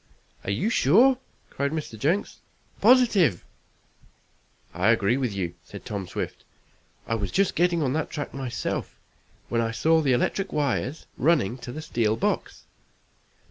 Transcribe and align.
"Are 0.43 0.49
you 0.49 0.71
sure?" 0.71 1.19
cried 1.51 1.69
Mr. 1.71 1.95
Jenks. 1.95 2.39
"Positive." 2.81 3.45
"I 4.73 4.89
agree 4.89 5.15
with 5.15 5.31
you," 5.31 5.53
said 5.63 5.85
Tom 5.85 6.07
Swift. 6.07 6.43
"I 7.05 7.13
was 7.13 7.29
just 7.29 7.53
getting 7.53 7.83
on 7.83 7.93
that 7.93 8.09
track 8.09 8.33
myself, 8.33 8.95
when 9.47 9.61
I 9.61 9.69
saw 9.69 10.01
the 10.01 10.13
electric 10.13 10.51
wires 10.51 11.05
running 11.19 11.55
to 11.59 11.71
the 11.71 11.83
steel 11.83 12.15
box. 12.15 12.63